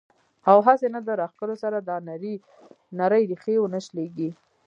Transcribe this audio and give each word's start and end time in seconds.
او 0.49 0.57
هسې 0.67 0.87
نه 0.95 0.99
د 1.07 1.09
راښکلو 1.21 1.55
سره 1.63 1.77
دا 1.79 1.95
نرۍ 3.07 3.23
ريښې 3.29 3.55
ونۀ 3.59 3.79
شليږي 3.87 4.29